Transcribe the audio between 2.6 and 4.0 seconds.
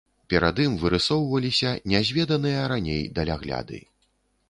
раней далягляды.